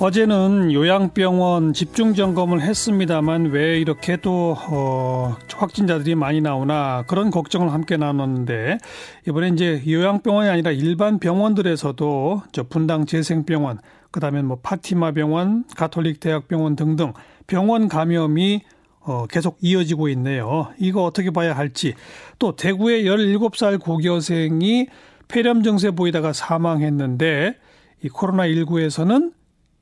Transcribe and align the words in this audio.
어제는 0.00 0.72
요양병원 0.72 1.72
집중 1.72 2.14
점검을 2.14 2.60
했습니다만 2.60 3.46
왜 3.46 3.80
이렇게 3.80 4.16
또 4.16 4.56
어, 4.70 5.36
확진자들이 5.52 6.14
많이 6.14 6.40
나오나 6.40 7.02
그런 7.08 7.32
걱정을 7.32 7.72
함께 7.72 7.96
나눴는데 7.96 8.78
이번에 9.26 9.48
이제 9.48 9.82
요양병원이 9.84 10.48
아니라 10.48 10.70
일반 10.70 11.18
병원들에서도 11.18 12.42
저 12.52 12.62
분당 12.68 13.06
재생병원 13.06 13.80
그다음에 14.12 14.40
뭐 14.42 14.58
파티마 14.62 15.10
병원, 15.12 15.64
가톨릭 15.76 16.20
대학병원 16.20 16.76
등등 16.76 17.12
병원 17.48 17.88
감염이 17.88 18.62
어, 19.00 19.26
계속 19.26 19.58
이어지고 19.60 20.10
있네요. 20.10 20.68
이거 20.78 21.02
어떻게 21.02 21.32
봐야 21.32 21.56
할지 21.56 21.94
또 22.38 22.54
대구의 22.54 23.02
17살 23.02 23.80
고교생이 23.80 24.86
폐렴 25.26 25.64
증세 25.64 25.90
보이다가 25.90 26.32
사망했는데 26.32 27.56
이 28.04 28.08
코로나19에서는 28.08 29.37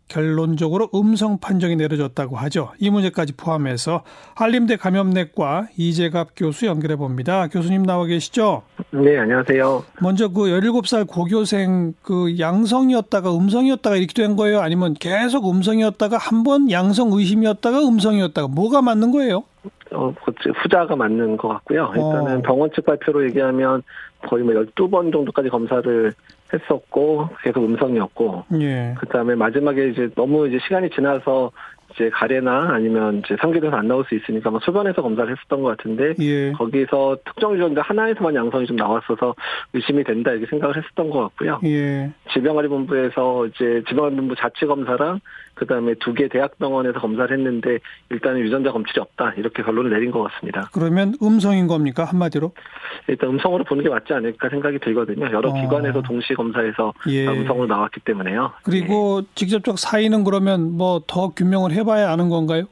결론적으로 0.08 0.88
음성 0.94 1.38
판정이 1.38 1.76
내려졌다고 1.76 2.36
하죠. 2.36 2.70
이 2.78 2.90
문제까지 2.90 3.34
포함해서 3.36 4.02
한림대 4.36 4.76
감염내과 4.76 5.68
이재갑 5.76 6.28
교수 6.36 6.66
연결해 6.66 6.96
봅니다. 6.96 7.48
교수님 7.48 7.82
나와 7.82 8.04
계시죠? 8.06 8.62
네, 8.92 9.18
안녕하세요. 9.18 9.84
먼저 10.00 10.28
그 10.28 10.42
17살 10.42 11.06
고교생 11.08 11.94
그 12.02 12.38
양성이었다가 12.38 13.36
음성이었다가 13.36 13.96
이렇게 13.96 14.14
된 14.14 14.36
거예요? 14.36 14.60
아니면 14.60 14.94
계속 14.94 15.50
음성이었다가 15.50 16.16
한 16.18 16.46
번 16.46 16.70
양성 16.70 17.10
의심이었다가 17.12 17.80
음성이었다가 17.80 18.46
뭐가 18.46 18.80
맞는 18.80 19.10
거예요? 19.10 19.42
어, 19.90 20.14
후자가 20.62 20.94
맞는 20.94 21.36
것 21.38 21.48
같고요. 21.48 21.86
일단은 21.96 22.36
어. 22.38 22.42
병원 22.42 22.70
측 22.72 22.84
발표로 22.86 23.24
얘기하면 23.24 23.82
거의 24.28 24.44
뭐 24.44 24.54
12번 24.54 25.10
정도까지 25.12 25.48
검사를 25.48 26.12
했었고 26.52 27.28
계속 27.42 27.64
음성이었고 27.64 28.44
예. 28.60 28.94
그다음에 28.98 29.34
마지막에 29.34 29.88
이제 29.88 30.08
너무 30.14 30.48
이제 30.48 30.58
시간이 30.62 30.90
지나서 30.90 31.50
이제 31.96 32.10
가래나 32.10 32.74
아니면 32.74 33.22
이제 33.24 33.36
상기돼서 33.40 33.74
안 33.76 33.88
나올 33.88 34.04
수 34.04 34.14
있으니까 34.14 34.50
뭐 34.50 34.60
소변에서 34.60 35.00
검사를 35.02 35.30
했었던 35.30 35.62
것 35.62 35.76
같은데 35.76 36.14
예. 36.20 36.52
거기서 36.52 37.16
특정 37.24 37.54
유전자 37.54 37.80
하나에서만 37.82 38.34
양성이 38.34 38.66
좀 38.66 38.76
나왔어서 38.76 39.34
의심이 39.72 40.04
된다 40.04 40.30
이렇게 40.30 40.46
생각을 40.46 40.76
했었던 40.76 41.08
것 41.10 41.20
같고요. 41.22 41.60
예. 41.64 42.10
질병관리본부에서 42.32 43.46
이제 43.46 43.82
질병관리본부 43.88 44.34
자체 44.36 44.66
검사랑 44.66 45.20
그다음에 45.54 45.94
두 46.00 46.16
개 46.16 46.28
대학병원에서 46.28 46.98
검사를 46.98 47.30
했는데 47.36 47.78
일단은 48.10 48.40
유전자 48.40 48.72
검출이 48.72 49.00
없다 49.00 49.34
이렇게 49.36 49.62
결론을 49.62 49.90
내린 49.90 50.10
것 50.10 50.22
같습니다. 50.22 50.70
그러면 50.72 51.14
음성인 51.22 51.66
겁니까 51.66 52.04
한마디로? 52.04 52.52
일단 53.08 53.30
음성으로 53.30 53.64
보는 53.64 53.84
게 53.84 53.90
맞지 53.90 54.14
않을까 54.14 54.48
생각이 54.48 54.78
들거든요. 54.78 55.26
여러 55.32 55.50
어. 55.50 55.54
기관에서 55.54 56.00
동시 56.02 56.32
검사해서 56.34 56.94
예. 57.08 57.26
음성으로 57.26 57.66
나왔기 57.66 58.00
때문에요. 58.00 58.52
그리고 58.64 59.20
예. 59.22 59.26
직접적 59.34 59.78
사인은 59.78 60.24
그러면 60.24 60.76
뭐 60.76 61.00
더 61.06 61.28
규명을 61.28 61.72
해 61.72 61.84
봐야 61.86 62.10
아는 62.10 62.28
건가요? 62.28 62.64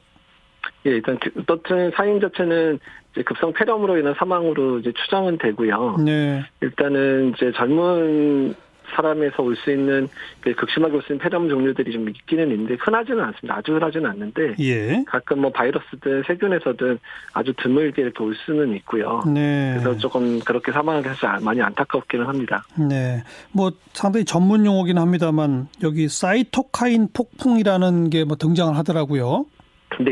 예, 0.85 0.91
일단 0.91 1.17
어떤 1.49 1.91
사인 1.91 2.19
자체는 2.19 2.79
이제 3.11 3.23
급성 3.23 3.53
폐렴으로 3.53 3.97
인한 3.97 4.13
사망으로 4.17 4.79
이제 4.79 4.91
추정은 4.91 5.37
되고요. 5.39 5.97
네. 6.05 6.43
일단은 6.61 7.33
이제 7.35 7.51
젊은 7.55 8.53
사람에서 8.95 9.41
올 9.43 9.55
수 9.55 9.71
있는 9.71 10.07
그 10.41 10.53
극심하게 10.53 10.95
올 10.95 11.01
수 11.01 11.13
있는 11.13 11.23
폐렴 11.23 11.47
종류들이 11.49 11.91
좀 11.91 12.07
있기는 12.09 12.51
있는데 12.51 12.75
흔하지는 12.79 13.23
않습니다. 13.23 13.57
아주 13.57 13.73
흔하지는 13.75 14.09
않는데 14.09 14.55
예. 14.59 15.03
가끔 15.07 15.39
뭐 15.41 15.51
바이러스든 15.51 16.23
세균에서든 16.27 16.99
아주 17.33 17.53
드물게 17.57 18.01
이렇게 18.01 18.23
올 18.23 18.35
수는 18.45 18.75
있고요. 18.77 19.21
네. 19.25 19.77
그래서 19.79 19.97
조금 19.97 20.39
그렇게 20.41 20.71
사망하게 20.71 21.09
해서 21.09 21.39
많이 21.41 21.61
안타깝기는 21.61 22.25
합니다. 22.25 22.63
네. 22.77 23.23
뭐 23.51 23.71
상당히 23.93 24.25
전문 24.25 24.65
용어긴 24.65 24.97
합니다만 24.97 25.67
여기 25.83 26.07
사이토카인 26.09 27.09
폭풍이라는 27.13 28.09
게 28.09 28.25
뭐 28.25 28.35
등장을 28.35 28.75
하더라고요. 28.77 29.45
근데 29.89 30.11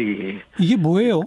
이게 0.60 0.76
뭐예요? 0.78 1.22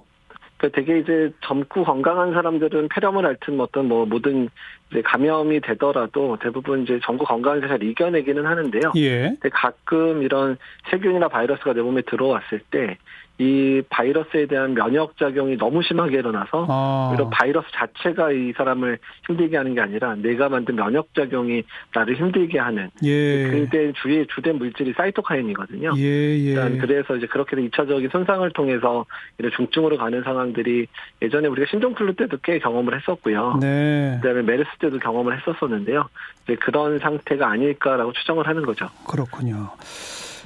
그 0.59 0.71
되게 0.73 0.99
이제 0.99 1.31
젊고 1.43 1.85
건강한 1.85 2.33
사람들은 2.33 2.89
폐렴을 2.89 3.27
앓든 3.27 3.61
어떤 3.61 3.89
뭐 3.89 4.07
모든 4.07 4.49
이제 4.91 5.03
감염이 5.03 5.61
되더라도 5.61 6.39
대부분 6.41 6.83
이제 6.83 6.99
전고 7.05 7.25
건강해서 7.27 7.69
잘 7.69 7.83
이겨내기는 7.83 8.47
하는데요. 8.47 8.93
예. 8.97 9.29
근데 9.29 9.49
가끔 9.51 10.23
이런 10.23 10.57
세균이나 10.91 11.29
바이러스가 11.29 11.75
내 11.75 11.83
몸에 11.83 12.01
들어왔을 12.03 12.61
때 12.71 12.97
이 13.39 13.83
바이러스에 13.91 14.47
대한 14.47 14.75
면역 14.75 15.17
작용이 15.19 15.57
너무 15.59 15.83
심하게 15.83 16.19
일어나서 16.19 16.67
아. 16.69 17.13
이런 17.15 17.29
바이러스 17.29 17.67
자체가 17.73 18.33
이 18.33 18.53
사람을 18.57 18.99
힘들게 19.27 19.57
하는 19.57 19.75
게 19.75 19.81
아니라 19.81 20.15
내가 20.15 20.49
만든 20.49 20.77
면역 20.77 21.15
작용이 21.15 21.63
나를 21.95 22.17
힘들게 22.17 22.59
하는 22.59 22.91
예. 23.05 23.49
그때 23.51 23.93
주의 24.03 24.27
주된 24.35 24.57
물질이 24.57 24.95
사이토카인이거든요. 24.95 25.93
예, 25.99 26.03
예. 26.03 26.37
일단 26.37 26.79
그래서 26.79 27.17
이제 27.17 27.27
그렇게 27.27 27.57
2차적인 27.57 28.11
손상을 28.11 28.49
통해서 28.53 29.05
이런 29.39 29.53
중증으로 29.53 29.99
가는 29.99 30.23
상황들이 30.23 30.87
예전에 31.21 31.49
우리가 31.49 31.67
신종플루 31.71 32.15
때도 32.15 32.39
꽤 32.43 32.59
경험을 32.59 32.99
했었고요. 32.99 33.59
네. 33.61 34.19
그다음에 34.23 34.43
메르스 34.43 34.71
때도 34.81 34.99
경험을 34.99 35.39
했었었는데요. 35.39 36.09
이제 36.45 36.55
그런 36.57 36.99
상태가 36.99 37.51
아닐까라고 37.51 38.13
추정을 38.13 38.47
하는 38.47 38.65
거죠. 38.65 38.89
그렇군요. 39.07 39.71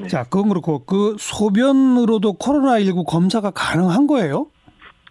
네. 0.00 0.08
자, 0.08 0.24
그건 0.24 0.48
그렇고 0.48 0.84
그 0.84 1.16
소변으로도 1.18 2.34
코로나19 2.34 3.06
검사가 3.06 3.50
가능한 3.50 4.06
거예요? 4.06 4.46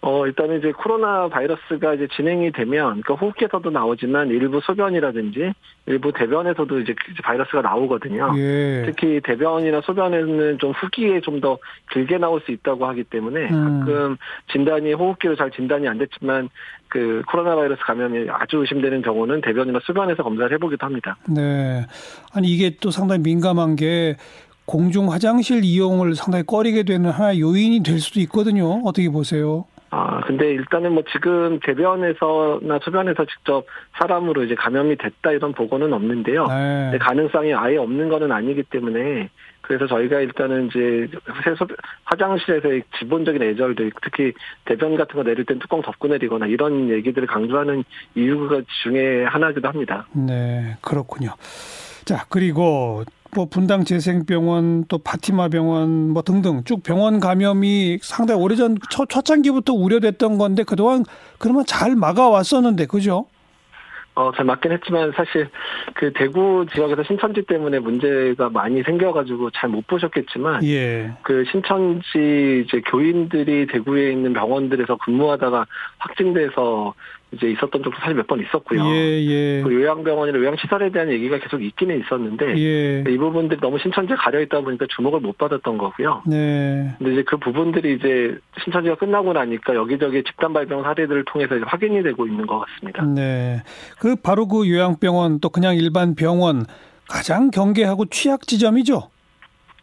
어, 0.02 0.26
일단은 0.26 0.60
이제 0.60 0.72
코로나 0.72 1.28
바이러스가 1.28 1.96
이제 1.96 2.08
진행이 2.16 2.54
되면, 2.54 3.02
그 3.02 3.16
호흡기에서도 3.16 3.70
나오지만 3.70 4.30
일부 4.30 4.62
소변이라든지 4.62 5.52
일부 5.88 6.14
대변에서도 6.14 6.80
이제 6.80 6.96
바이러스가 7.22 7.62
나오거든요. 7.62 8.32
예. 8.38 8.84
특히 8.86 9.20
대변이나 9.22 9.82
소변에는 9.82 10.60
좀 10.60 10.72
후기에 10.72 11.20
좀 11.22 11.42
더 11.42 11.58
길게 11.92 12.18
나올 12.18 12.42
수 12.42 12.52
있다고 12.52 12.86
하기 12.88 13.06
때문에 13.06 13.50
음. 13.50 13.80
가끔 13.80 14.18
진단이 14.52 14.94
호흡기로 14.94 15.36
잘 15.36 15.52
진단이 15.52 15.88
안 15.88 15.98
됐지만 15.98 16.50
그 16.90 17.22
코로나 17.30 17.56
바이러스 17.56 17.82
감염이 17.84 18.28
아주 18.30 18.58
의심되는 18.58 19.02
경우는 19.02 19.42
대변이나 19.42 19.80
소변에서 19.84 20.24
검사를 20.24 20.52
해보기도 20.54 20.86
합니다. 20.86 21.18
네. 21.28 21.86
아니, 22.34 22.48
이게 22.48 22.76
또 22.82 22.90
상당히 22.92 23.22
민감한 23.22 23.76
게 23.76 24.16
공중 24.69 25.12
화장실 25.12 25.63
이용을 25.63 26.13
상당히 26.13 26.46
꺼리게 26.46 26.84
되는 26.84 27.09
하나의 27.09 27.41
요인이 27.41 27.81
될 27.81 27.97
수도 27.97 28.19
있거든요. 28.19 28.84
어떻게 28.85 29.09
보세요? 29.09 29.66
아, 29.90 30.22
근데 30.22 30.52
일단은 30.52 30.91
뭐 30.91 31.02
지금 31.12 31.59
대변에서나 31.66 32.78
소변에서 32.84 33.25
직접 33.25 33.66
사람으로 33.97 34.44
이제 34.44 34.53
감염이 34.53 34.96
됐다 34.97 35.31
이런 35.31 35.53
보고는 35.53 35.91
없는데요. 35.91 36.46
네. 36.46 37.00
가능성이 37.00 37.52
아예 37.56 37.78
없는 37.78 38.09
거는 38.09 38.31
아니기 38.31 38.62
때문에 38.62 39.31
그래서 39.62 39.88
저희가 39.88 40.19
일단은 40.19 40.68
이제 40.68 41.08
화장실에서의 42.03 42.84
기본적인 43.00 43.41
애절들 43.41 43.91
특히 44.03 44.34
대변 44.66 44.96
같은 44.97 45.16
거 45.16 45.24
내릴 45.24 45.46
땐 45.46 45.58
뚜껑 45.58 45.81
덮고 45.81 46.09
내리거나 46.09 46.46
이런 46.46 46.91
얘기들을 46.91 47.28
강조하는 47.28 47.84
이유가 48.13 48.62
중에 48.84 49.24
하나기도 49.24 49.68
합니다. 49.68 50.06
네, 50.13 50.78
그렇군요. 50.81 51.31
자, 52.06 52.25
그리고 52.29 53.03
뭐 53.35 53.45
분당 53.45 53.84
재생병원 53.84 54.85
또 54.88 54.97
파티마 54.97 55.50
병원 55.50 56.09
뭐 56.09 56.22
등등 56.23 56.63
쭉 56.63 56.81
병원 56.84 57.19
감염이 57.19 58.00
상당히 58.01 58.41
오래전 58.41 58.78
초, 58.90 59.06
초창기부터 59.06 59.73
우려됐던 59.73 60.38
건데 60.38 60.63
그동안 60.63 61.03
그러면 61.38 61.63
잘 61.66 61.95
막아왔었는데 61.95 62.88
그죠? 62.88 63.28
어, 64.16 64.31
잘 64.35 64.44
맞긴 64.44 64.73
했지만 64.73 65.13
사실 65.16 65.47
그 65.94 66.12
대구 66.12 66.66
지역에서 66.73 67.03
신천지 67.03 67.41
때문에 67.44 67.79
문제가 67.79 68.50
많이 68.50 68.84
생겨가지고 68.84 69.51
잘 69.51 69.69
못 69.69 69.85
보셨겠지만 69.88 70.63
예. 70.66 71.11
그 71.22 71.46
신천지 71.51 72.66
이제 72.66 72.81
교인들이 72.88 73.67
대구에 73.67 74.11
있는 74.11 74.34
병원들에서 74.34 74.97
근무하다가 74.97 75.66
확진돼서 76.00 76.96
이제 77.31 77.47
있었던 77.51 77.84
적도 77.84 77.91
사실 78.00 78.16
몇 78.16 78.28
번 78.28 78.40
있었고요. 78.41 78.84
예, 78.85 79.23
예. 79.25 79.62
그 79.63 79.73
요양병원이나 79.73 80.38
요양시설에 80.38 80.91
대한 80.91 81.09
얘기가 81.12 81.38
계속 81.40 81.62
있기는 81.63 82.00
있었는데 82.00 82.57
예. 82.57 83.03
이 83.07 83.17
부분들이 83.17 83.59
너무 83.59 83.78
신천지에 83.79 84.16
가려 84.16 84.40
있다 84.41 84.62
보니까 84.62 84.85
주목을 84.95 85.19
못 85.19 85.38
받았던 85.38 85.78
거고요. 85.78 86.23
네. 86.26 86.93
근데 86.97 87.14
이제 87.14 87.23
그 87.23 87.37
부분들이 87.37 87.96
이제 87.96 88.37
신천지가 88.64 88.96
끝나고 88.96 89.34
나니까 89.34 89.76
여기저기 89.76 90.23
집단 90.23 90.53
발병 90.53 90.84
사례들을 90.84 91.26
통해서 91.26 91.55
확인이 91.66 92.02
되고 92.03 92.26
있는 92.26 92.46
것 92.47 92.59
같습니다. 92.59 93.03
네. 93.03 93.61
그 93.99 94.16
바로 94.16 94.47
그 94.47 94.70
요양병원 94.70 95.40
또 95.40 95.49
그냥 95.49 95.75
일반 95.75 96.16
병원 96.16 96.66
가장 97.08 97.52
경계하고 97.52 98.05
취약 98.05 98.47
지점이죠. 98.47 99.09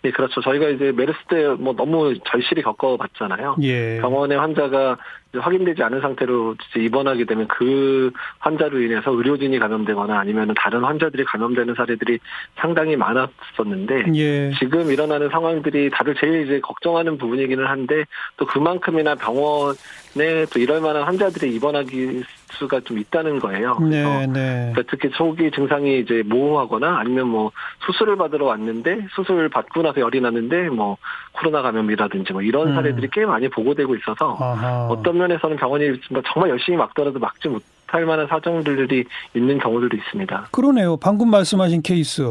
예, 0.07 0.11
그렇죠. 0.13 0.41
저희가 0.41 0.69
이제 0.69 0.93
메르스 0.93 1.19
때 1.29 1.47
뭐 1.59 1.75
너무 1.75 2.15
절실히 2.31 2.63
겪어봤잖아요. 2.63 3.57
예. 3.63 3.99
병원에 4.01 4.37
환자가 4.37 4.97
확인되지 5.35 5.83
않은 5.83 6.01
상태로 6.01 6.57
입원하게 6.77 7.25
되면 7.25 7.47
그 7.49 8.11
환자로 8.39 8.81
인해서 8.81 9.11
의료진이 9.11 9.59
감염되거나 9.59 10.19
아니면 10.19 10.55
다른 10.57 10.83
환자들이 10.83 11.25
감염되는 11.25 11.75
사례들이 11.75 12.19
상당히 12.57 12.97
많았었는데 12.97 14.05
예. 14.15 14.53
지금 14.59 14.91
일어나는 14.91 15.29
상황들이 15.29 15.91
다들 15.91 16.15
제일 16.19 16.47
이제 16.47 16.61
걱정하는 16.61 17.19
부분이기는 17.19 17.67
한데 17.67 18.05
또 18.37 18.47
그만큼이나 18.47 19.15
병원에 19.15 20.47
또 20.53 20.59
이럴 20.59 20.81
만한 20.81 21.03
환자들이 21.03 21.55
입원하기 21.55 22.23
수가 22.53 22.81
좀 22.81 22.99
있다는 22.99 23.39
거예요. 23.41 23.79
네, 23.81 24.27
네. 24.27 24.73
그러니까 24.73 24.83
특히 24.89 25.11
초기 25.11 25.51
증상이 25.51 26.01
이제 26.01 26.23
모호하거나 26.25 26.99
아니면 26.99 27.29
뭐 27.29 27.51
수술을 27.85 28.17
받으러 28.17 28.47
왔는데 28.47 29.07
수술 29.15 29.49
받고 29.49 29.83
나서 29.83 30.01
열이 30.01 30.21
났는데 30.21 30.69
뭐 30.69 30.97
코로나 31.33 31.63
감염이라든지 31.63 32.33
뭐 32.33 32.43
이런 32.43 32.69
음. 32.69 32.75
사례들이 32.75 33.09
음. 33.09 33.11
꽤 33.13 33.27
많이 33.27 33.49
보고되고 33.49 33.95
있어서 33.97 34.37
아하. 34.41 34.87
어떤 34.91 35.19
면에서는 35.19 35.57
병원이 35.57 36.01
정말 36.33 36.51
열심히 36.51 36.79
막더라도 36.79 37.19
막지 37.19 37.49
못할 37.49 38.07
만한 38.07 38.27
사정들이 38.27 39.05
있는 39.35 39.59
경우들도 39.59 39.97
있습니다. 39.97 40.49
그러네요. 40.53 40.97
방금 40.97 41.31
말씀하신 41.31 41.83
케이스. 41.83 42.23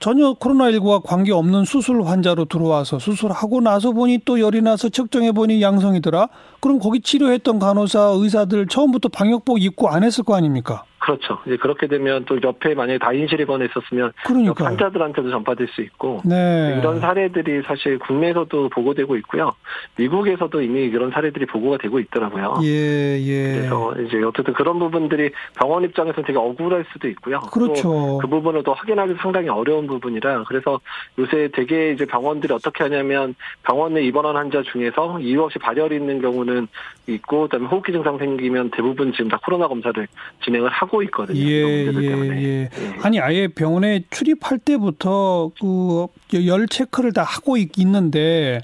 전혀 0.00 0.34
코로나19와 0.34 1.02
관계없는 1.02 1.64
수술 1.64 2.02
환자로 2.02 2.46
들어와서 2.46 2.98
수술하고 2.98 3.60
나서 3.60 3.92
보니 3.92 4.20
또 4.24 4.40
열이 4.40 4.60
나서 4.60 4.88
측정해 4.88 5.32
보니 5.32 5.62
양성이더라. 5.62 6.28
그럼 6.60 6.78
거기 6.78 7.00
치료했던 7.00 7.58
간호사, 7.58 8.14
의사들 8.16 8.66
처음부터 8.68 9.08
방역복 9.08 9.62
입고 9.62 9.88
안 9.88 10.04
했을 10.04 10.24
거 10.24 10.34
아닙니까? 10.34 10.84
그렇죠. 11.04 11.38
이제 11.44 11.58
그렇게 11.58 11.86
되면 11.86 12.24
또 12.24 12.38
옆에 12.42 12.74
만약에 12.74 12.98
다인실이 12.98 13.44
번에 13.44 13.66
있었으면 13.66 14.12
그러니까 14.24 14.64
환자들한테도 14.64 15.28
전파될 15.28 15.68
수 15.68 15.82
있고 15.82 16.22
네. 16.24 16.78
이런 16.78 16.98
사례들이 16.98 17.60
사실 17.66 17.98
국내에서도 17.98 18.70
보고되고 18.70 19.14
있고요. 19.16 19.52
미국에서도 19.98 20.62
이미 20.62 20.84
이런 20.84 21.10
사례들이 21.10 21.44
보고가 21.44 21.76
되고 21.76 21.98
있더라고요. 21.98 22.60
예, 22.62 23.20
예. 23.20 23.52
그래서 23.52 23.94
이제 24.00 24.22
어쨌든 24.22 24.54
그런 24.54 24.78
부분들이 24.78 25.30
병원 25.58 25.84
입장에서는 25.84 26.26
되게 26.26 26.38
억울할 26.38 26.86
수도 26.90 27.06
있고요. 27.08 27.40
그렇죠. 27.52 28.16
그 28.22 28.26
부분을 28.26 28.62
또 28.62 28.72
확인하기 28.72 29.16
상당히 29.20 29.50
어려운 29.50 29.86
부분이라 29.86 30.44
그래서 30.44 30.80
요새 31.18 31.50
되게 31.52 31.92
이제 31.92 32.06
병원들이 32.06 32.54
어떻게 32.54 32.82
하냐면 32.82 33.34
병원에 33.62 34.00
입원한 34.00 34.36
환자 34.36 34.62
중에서 34.62 35.20
이유 35.20 35.42
없이 35.42 35.58
발열이 35.58 35.96
있는 35.96 36.22
경우는 36.22 36.66
있고 37.08 37.42
그다음에 37.42 37.66
호흡기 37.66 37.92
증상 37.92 38.16
생기면 38.16 38.70
대부분 38.70 39.12
지금 39.12 39.28
다 39.28 39.38
코로나 39.44 39.68
검사를 39.68 40.08
진행을 40.44 40.70
하고 40.70 40.93
하고 40.94 41.02
있거든요. 41.04 41.40
예, 41.40 41.86
예, 41.86 41.90
예, 41.92 42.42
예. 42.42 42.70
아니 43.02 43.18
아예 43.20 43.48
병원에 43.48 44.04
출입할 44.10 44.58
때부터 44.58 45.50
그 45.60 46.06
열 46.46 46.66
체크를 46.68 47.12
다 47.12 47.22
하고 47.22 47.56
있 47.56 47.70
는데 47.78 48.60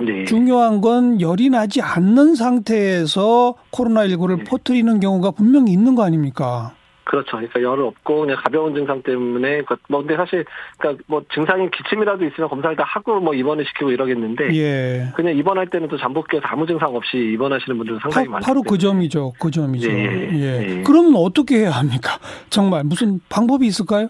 네. 0.00 0.24
중요한 0.24 0.80
건 0.80 1.20
열이 1.20 1.50
나지 1.50 1.80
않는 1.80 2.34
상태에서 2.34 3.54
코로나19를 3.72 4.38
네. 4.38 4.44
퍼뜨리는 4.44 5.00
경우가 5.00 5.30
분명히 5.32 5.72
있는 5.72 5.94
거 5.94 6.04
아닙니까? 6.04 6.74
그렇죠. 7.06 7.36
그러니까 7.36 7.62
열을 7.62 7.84
없고 7.84 8.22
그냥 8.22 8.36
가벼운 8.42 8.74
증상 8.74 9.00
때문에 9.00 9.62
그뭐 9.62 10.00
근데 10.02 10.16
사실 10.16 10.44
그러니까 10.76 11.04
뭐 11.06 11.22
증상이 11.32 11.70
기침이라도 11.70 12.24
있으면 12.26 12.50
검사를 12.50 12.74
다 12.74 12.82
하고 12.84 13.20
뭐 13.20 13.32
입원을 13.32 13.64
시키고 13.64 13.92
이러겠는데 13.92 14.52
예. 14.56 15.12
그냥 15.14 15.36
입원할 15.36 15.68
때는 15.70 15.86
또 15.86 15.96
잠복기에서 15.96 16.44
아무 16.48 16.66
증상 16.66 16.94
없이 16.96 17.16
입원하시는 17.16 17.78
분들은 17.78 18.00
상당히 18.02 18.28
많죠. 18.28 18.44
바로 18.44 18.62
그 18.62 18.76
점이죠. 18.76 19.34
그 19.38 19.52
점이죠. 19.52 19.88
예. 19.88 20.30
예. 20.32 20.78
예. 20.78 20.82
그러면 20.84 21.14
어떻게 21.16 21.60
해야 21.60 21.70
합니까? 21.70 22.18
정말 22.50 22.82
무슨 22.82 23.20
방법이 23.28 23.64
있을까요? 23.66 24.08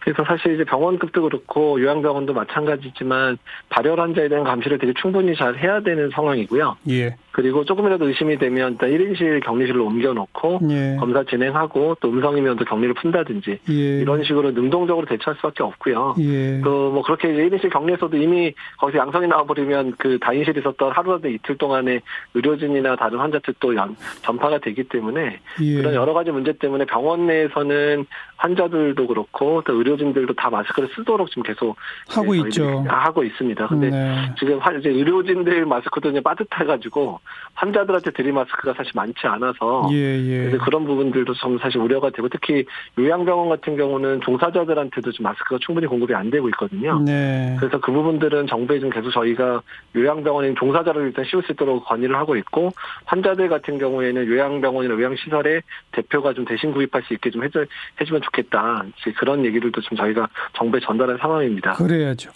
그래서 0.00 0.24
사실 0.26 0.54
이제 0.54 0.64
병원급도 0.64 1.22
그렇고 1.22 1.80
요양병원도 1.80 2.32
마찬가지지만 2.32 3.36
발열 3.68 4.00
환자에 4.00 4.28
대한 4.28 4.44
감시를 4.44 4.78
되게 4.78 4.94
충분히 5.00 5.36
잘 5.36 5.58
해야 5.58 5.80
되는 5.80 6.08
상황이고요. 6.10 6.76
예. 6.88 7.16
그리고 7.40 7.64
조금이라도 7.64 8.06
의심이 8.06 8.36
되면 8.36 8.72
일단 8.72 8.90
1인실 8.90 9.42
격리실로 9.42 9.86
옮겨놓고 9.86 10.60
예. 10.68 10.96
검사 11.00 11.24
진행하고 11.24 11.96
또 11.98 12.10
음성이면 12.10 12.56
또 12.56 12.66
격리를 12.66 12.92
푼다든지 12.92 13.60
예. 13.70 13.72
이런 13.72 14.22
식으로 14.24 14.50
능동적으로 14.50 15.06
대처할 15.06 15.36
수밖에 15.36 15.62
없고요. 15.62 16.16
예. 16.18 16.60
또뭐 16.60 17.02
그렇게 17.02 17.32
이제 17.32 17.48
1인실 17.48 17.72
격리에서도 17.72 18.14
이미 18.18 18.52
거기서 18.76 18.98
양성이 18.98 19.26
나와버리면 19.26 19.94
그 19.96 20.18
다인실에 20.20 20.60
있었던 20.60 20.92
하루라도 20.92 21.28
이틀 21.28 21.56
동안에 21.56 22.00
의료진이나 22.34 22.96
다른 22.96 23.18
환자들도 23.18 23.74
전파가 24.20 24.58
되기 24.58 24.84
때문에 24.84 25.40
예. 25.62 25.74
그런 25.76 25.94
여러 25.94 26.12
가지 26.12 26.30
문제 26.30 26.52
때문에 26.52 26.84
병원 26.84 27.26
내에서는 27.26 28.04
환자들도 28.36 29.06
그렇고 29.06 29.62
또 29.66 29.74
의료진들도 29.76 30.34
다 30.34 30.50
마스크를 30.50 30.90
쓰도록 30.94 31.30
지금 31.30 31.42
계속 31.42 31.76
하고 32.10 32.34
있죠. 32.34 32.84
하고 32.86 33.22
있습니다. 33.22 33.66
근데 33.68 33.88
네. 33.88 34.34
지금 34.38 34.60
이제 34.78 34.90
의료진들 34.90 35.64
마스크도 35.64 36.10
이제 36.10 36.20
빠듯해가지고 36.20 37.20
환자들한테 37.54 38.12
드릴 38.12 38.32
마스크가 38.32 38.72
사실 38.74 38.92
많지 38.94 39.26
않아서 39.26 39.88
예, 39.92 39.96
예. 39.96 40.50
그런 40.58 40.84
부분들도 40.84 41.34
좀 41.34 41.58
사실 41.58 41.78
우려가 41.78 42.10
되고 42.10 42.28
특히 42.28 42.64
요양병원 42.98 43.48
같은 43.50 43.76
경우는 43.76 44.20
종사자들한테도 44.22 45.12
좀 45.12 45.24
마스크가 45.24 45.58
충분히 45.60 45.86
공급이 45.86 46.14
안 46.14 46.30
되고 46.30 46.48
있거든요. 46.50 47.00
네. 47.00 47.56
그래서 47.58 47.78
그 47.80 47.92
부분들은 47.92 48.46
정부에 48.46 48.80
좀 48.80 48.88
계속 48.90 49.10
저희가 49.10 49.62
요양병원인 49.94 50.54
종사자를 50.56 51.08
일단 51.08 51.24
씌울 51.24 51.42
수 51.42 51.52
있도록 51.52 51.84
건의를 51.84 52.16
하고 52.16 52.36
있고 52.36 52.70
환자들 53.04 53.48
같은 53.48 53.78
경우에는 53.78 54.26
요양병원이나 54.26 54.94
요양시설에 54.94 55.60
대표가 55.92 56.32
좀 56.32 56.44
대신 56.44 56.72
구입할 56.72 57.02
수 57.02 57.14
있게 57.14 57.30
좀 57.30 57.44
해주, 57.44 57.66
해주면 58.00 58.22
좋겠다. 58.22 58.84
그런 59.18 59.44
얘기들도 59.44 59.80
좀 59.82 59.98
저희가 59.98 60.28
정부에 60.54 60.80
전달한 60.80 61.18
상황입니다. 61.18 61.74
그래야죠. 61.74 62.30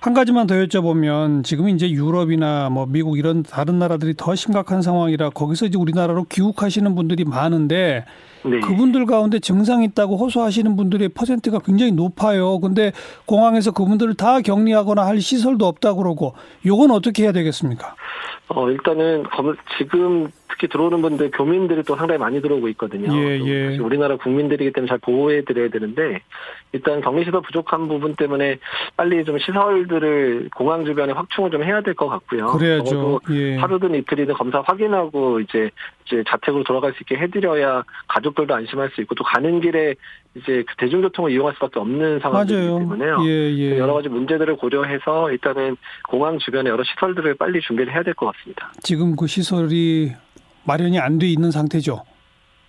한 0.00 0.14
가지만 0.14 0.46
더 0.46 0.54
여쭤보면 0.54 1.44
지금 1.44 1.68
이제 1.68 1.90
유럽이나 1.90 2.70
뭐 2.70 2.86
미국 2.86 3.18
이런 3.18 3.42
다른 3.42 3.78
나라들이 3.78 4.14
더 4.16 4.29
심각한 4.34 4.82
상황이라 4.82 5.30
거기서 5.30 5.66
이제 5.66 5.78
우리나라로 5.78 6.24
귀국하시는 6.24 6.94
분들이 6.94 7.24
많은데 7.24 8.04
네. 8.44 8.60
그분들 8.60 9.06
가운데 9.06 9.38
증상이 9.38 9.84
있다고 9.86 10.16
호소하시는 10.16 10.76
분들의 10.76 11.10
퍼센트가 11.10 11.58
굉장히 11.58 11.92
높아요. 11.92 12.58
근데 12.60 12.92
공항에서 13.26 13.72
그분들을 13.72 14.14
다 14.14 14.40
격리하거나 14.40 15.06
할 15.06 15.20
시설도 15.20 15.66
없다 15.66 15.94
그러고 15.94 16.34
요건 16.64 16.90
어떻게 16.90 17.24
해야 17.24 17.32
되겠습니까? 17.32 17.94
어, 18.48 18.68
일단은 18.70 19.24
지금 19.78 20.28
특히 20.48 20.66
들어오는 20.66 21.00
분들 21.00 21.30
교민들이 21.30 21.82
또 21.84 21.94
상당히 21.94 22.18
많이 22.18 22.42
들어오고 22.42 22.68
있거든요. 22.70 23.14
예, 23.16 23.38
예. 23.38 23.78
우리나라 23.78 24.16
국민들이기 24.16 24.72
때문에 24.72 24.88
잘 24.88 24.98
보호해 24.98 25.44
드려야 25.44 25.68
되는데 25.70 26.20
일단 26.72 27.00
격리 27.00 27.24
시설 27.24 27.40
부족한 27.42 27.86
부분 27.86 28.16
때문에 28.16 28.58
빨리 28.96 29.24
좀 29.24 29.38
시설들을 29.38 30.50
공항 30.56 30.84
주변에 30.84 31.12
확충을 31.12 31.50
좀 31.50 31.62
해야 31.62 31.80
될 31.80 31.94
것 31.94 32.08
같고요. 32.08 32.46
그래야죠. 32.48 33.20
예. 33.30 33.56
하루든 33.56 33.94
이틀이든 33.94 34.34
검사 34.34 34.60
확인하고 34.60 35.40
이제 35.40 35.70
이제 36.06 36.24
자택으로 36.28 36.64
돌아갈 36.64 36.92
수 36.92 36.98
있게 37.02 37.16
해드려야 37.16 37.84
가족 38.08 38.29
들도 38.34 38.54
안심할 38.54 38.90
수 38.94 39.00
있고 39.02 39.14
또 39.14 39.24
가는 39.24 39.60
길에 39.60 39.94
이제 40.36 40.64
그 40.66 40.76
대중교통을 40.78 41.32
이용할 41.32 41.54
수밖에 41.54 41.78
없는 41.80 42.20
상황이기 42.20 42.54
때문에요. 42.54 43.18
예, 43.26 43.28
예. 43.56 43.78
여러 43.78 43.94
가지 43.94 44.08
문제들을 44.08 44.56
고려해서 44.56 45.30
일단은 45.32 45.76
공항 46.08 46.38
주변에 46.38 46.70
여러 46.70 46.82
시설들을 46.84 47.34
빨리 47.34 47.60
준비를 47.60 47.92
해야 47.92 48.02
될 48.02 48.14
것 48.14 48.26
같습니다. 48.34 48.72
지금 48.82 49.16
그 49.16 49.26
시설이 49.26 50.12
마련이 50.64 50.98
안 50.98 51.18
돼 51.18 51.26
있는 51.28 51.50
상태죠. 51.50 52.02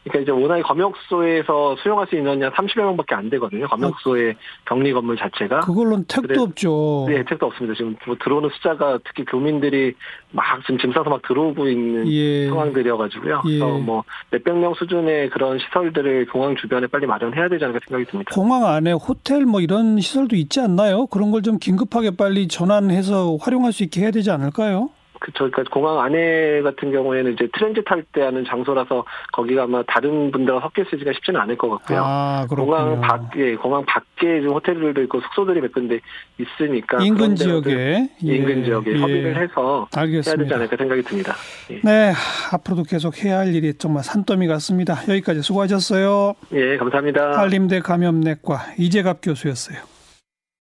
그러니까 0.03 0.21
이제 0.23 0.31
워낙에 0.31 0.61
검역소에서 0.63 1.75
수용할 1.83 2.07
수 2.07 2.15
있는 2.15 2.41
한 2.41 2.51
30여 2.51 2.79
명밖에 2.81 3.13
안 3.15 3.29
되거든요. 3.29 3.67
검역소의 3.67 4.35
격리 4.65 4.93
건물 4.93 5.17
자체가. 5.17 5.59
그걸로는 5.59 6.05
택도 6.05 6.41
없죠. 6.41 7.05
네, 7.07 7.23
택도 7.27 7.45
없습니다. 7.47 7.75
지금 7.75 7.95
뭐 8.07 8.15
들어오는 8.23 8.49
숫자가 8.49 8.99
특히 9.05 9.25
교민들이 9.25 9.93
막 10.31 10.45
지금 10.61 10.79
짐 10.79 10.91
싸서 10.93 11.09
막 11.09 11.21
들어오고 11.27 11.67
있는 11.67 12.07
예. 12.11 12.47
상황들이어가지고요. 12.47 13.41
예. 13.47 13.59
그래서 13.59 13.77
뭐 13.79 14.03
몇백 14.31 14.57
명 14.57 14.73
수준의 14.73 15.29
그런 15.31 15.59
시설들을 15.59 16.27
공항 16.27 16.55
주변에 16.55 16.87
빨리 16.87 17.05
마련해야 17.05 17.49
되지 17.49 17.63
않을까 17.65 17.79
생각이 17.87 18.09
듭니다. 18.09 18.31
공항 18.33 18.65
안에 18.65 18.93
호텔 18.93 19.45
뭐 19.45 19.61
이런 19.61 19.99
시설도 19.99 20.35
있지 20.35 20.59
않나요? 20.61 21.07
그런 21.07 21.29
걸 21.31 21.41
좀 21.41 21.57
긴급하게 21.57 22.11
빨리 22.11 22.47
전환해서 22.47 23.35
활용할 23.41 23.73
수 23.73 23.81
있게 23.83 24.01
해야 24.01 24.11
되지 24.11 24.29
않을까요? 24.29 24.89
그쵸. 25.21 25.49
그러니까 25.51 25.63
공항 25.71 25.99
안에 25.99 26.61
같은 26.63 26.91
경우에는 26.91 27.33
이제 27.33 27.47
트렌짓 27.53 27.83
할때 27.89 28.23
하는 28.23 28.43
장소라서 28.43 29.05
거기가 29.31 29.63
아마 29.63 29.83
다른 29.83 30.31
분들과 30.31 30.61
섞여 30.61 30.83
쓰기가 30.89 31.13
쉽지는 31.13 31.39
않을 31.41 31.57
것 31.57 31.69
같고요. 31.69 32.01
아, 32.03 32.45
공항 32.49 32.99
밖에, 32.99 33.55
공항 33.55 33.85
밖에 33.85 34.41
좀 34.41 34.53
호텔들도 34.53 34.99
있고 35.03 35.21
숙소들이 35.21 35.61
몇 35.61 35.71
군데 35.71 35.99
있으니까. 36.39 36.97
인근 37.01 37.35
지역에. 37.35 37.71
예. 37.71 38.09
인근 38.21 38.63
지역에 38.63 38.93
예. 38.93 38.97
협의를 38.97 39.43
해서 39.43 39.87
알겠습니다. 39.95 40.31
해야 40.31 40.37
되지 40.37 40.53
않을까 40.55 40.75
생각이 40.75 41.01
듭니다. 41.03 41.35
예. 41.69 41.81
네. 41.83 42.13
앞으로도 42.51 42.83
계속 42.83 43.23
해야 43.23 43.37
할 43.37 43.53
일이 43.53 43.75
정말 43.75 44.03
산더미 44.03 44.47
같습니다. 44.47 44.95
여기까지 45.07 45.43
수고하셨어요. 45.43 46.33
예, 46.53 46.77
감사합니다. 46.77 47.39
한림대 47.39 47.81
감염내과 47.81 48.73
이재갑 48.79 49.19
교수였어요. 49.21 49.90